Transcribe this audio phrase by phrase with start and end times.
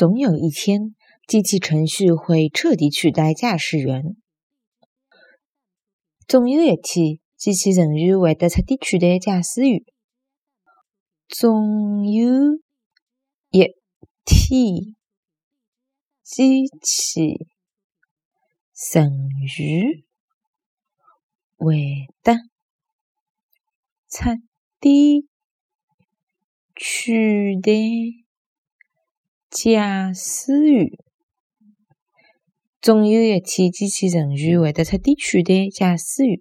[0.00, 4.16] 总有一天，机器程序会彻底取代驾驶员。
[6.26, 9.84] 总有一天，机器程序会得彻底取代驾驶员。
[11.28, 12.24] 总有
[13.50, 13.74] 一
[14.24, 14.96] 天，
[16.22, 17.46] 机器
[18.72, 20.06] 程序
[21.58, 22.36] 会得
[24.08, 24.30] 彻
[24.80, 25.28] 底
[26.74, 27.70] 取代
[29.50, 30.90] 驾驶员。
[32.80, 36.40] 总有一天，机器程序会的彻底取代驾驶员。